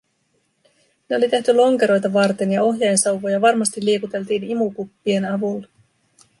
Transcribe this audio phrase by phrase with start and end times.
[1.09, 5.67] Ne oli tehty lonkeroita varten, ja ohjainsauvoja varmasti liikuteltiin imukuppien avulla.